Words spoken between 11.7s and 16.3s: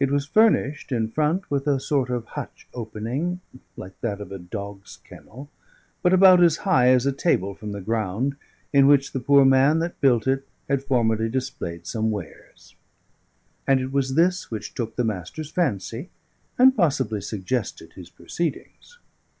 some wares; and it was this which took the Master's fancy,